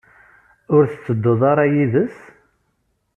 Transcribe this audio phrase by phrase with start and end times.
[0.75, 2.17] Ur tettedduḍ ara yid-s?